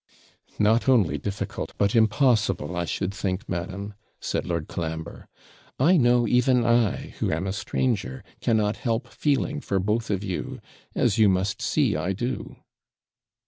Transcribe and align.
'Not 0.57 0.89
only 0.89 1.19
difficult, 1.19 1.73
but 1.77 1.95
impossible, 1.95 2.75
I 2.75 2.85
should 2.85 3.13
think, 3.13 3.47
madam,' 3.47 3.93
said 4.19 4.47
Lord 4.47 4.67
Colambre; 4.67 5.27
'I 5.77 5.97
know, 5.97 6.27
even 6.27 6.65
I, 6.65 7.13
who 7.19 7.31
am 7.31 7.45
a 7.45 7.53
stranger, 7.53 8.23
cannot 8.39 8.77
help 8.77 9.09
feeling 9.09 9.61
for 9.61 9.77
both 9.77 10.09
of 10.09 10.23
you, 10.23 10.59
as 10.95 11.19
you 11.19 11.29
must 11.29 11.61
see 11.61 11.95
I 11.95 12.13
do.' 12.13 12.55